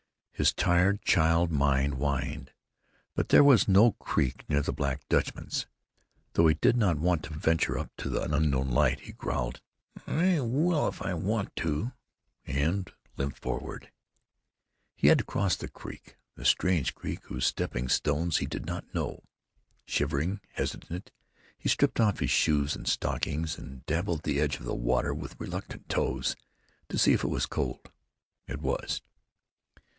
His 0.31 0.51
tired 0.51 1.03
child 1.03 1.51
mind 1.51 1.93
whined. 1.93 2.51
But 3.13 3.29
there 3.29 3.43
was 3.43 3.67
no 3.67 3.91
creek 3.91 4.43
near 4.49 4.63
the 4.63 4.73
Black 4.73 5.07
Dutchman's. 5.07 5.67
Though 6.33 6.47
he 6.47 6.55
did 6.55 6.75
not 6.75 6.97
want 6.97 7.21
to 7.25 7.33
venture 7.35 7.77
up 7.77 7.91
to 7.97 8.09
the 8.09 8.23
unknown 8.23 8.71
light, 8.71 9.01
he 9.01 9.11
growled, 9.11 9.61
"I 10.07 10.39
will 10.39 10.87
if 10.87 11.03
I 11.03 11.13
want 11.13 11.55
to!" 11.57 11.91
and 12.47 12.91
limped 13.17 13.37
forward. 13.37 13.91
He 14.95 15.09
had 15.09 15.19
to 15.19 15.23
cross 15.23 15.55
the 15.55 15.67
creek, 15.69 16.17
the 16.33 16.45
strange 16.45 16.95
creek 16.95 17.19
whose 17.25 17.45
stepping 17.45 17.87
stones 17.87 18.37
he 18.37 18.47
did 18.47 18.65
not 18.65 18.91
know. 18.95 19.21
Shivering, 19.85 20.39
hesitant, 20.53 21.11
he 21.55 21.69
stripped 21.69 21.99
off 21.99 22.17
his 22.17 22.31
shoes 22.31 22.75
and 22.75 22.87
stockings 22.87 23.59
and 23.59 23.85
dabbled 23.85 24.23
the 24.23 24.39
edge 24.41 24.55
of 24.59 24.65
the 24.65 24.73
water 24.73 25.13
with 25.13 25.39
reluctant 25.39 25.87
toes, 25.89 26.35
to 26.89 26.97
see 26.97 27.13
if 27.13 27.23
it 27.23 27.27
was 27.29 27.45
cold. 27.45 27.91
It 28.47 28.59
was. 28.61 29.03